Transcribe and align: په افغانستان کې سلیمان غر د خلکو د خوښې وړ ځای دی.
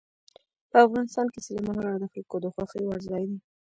په 0.71 0.77
افغانستان 0.87 1.25
کې 1.33 1.39
سلیمان 1.47 1.77
غر 1.83 1.95
د 2.01 2.05
خلکو 2.13 2.35
د 2.43 2.47
خوښې 2.53 2.81
وړ 2.85 2.99
ځای 3.09 3.23
دی. 3.29 3.37